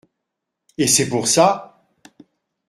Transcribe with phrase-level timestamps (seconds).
[0.79, 1.83] Et c’est pour ça?…